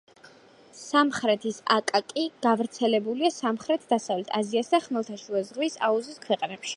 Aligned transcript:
სამხრეთის 0.83 1.59
აკაკი 1.75 2.23
გავრცელებულია 2.45 3.31
სამხრეთ-დასავლეთ 3.35 4.33
აზიასა 4.39 4.75
და 4.77 4.83
ხმელთაშუა 4.87 5.43
ზღვის 5.51 5.81
აუზის 5.91 6.23
ქვეყნებში. 6.25 6.69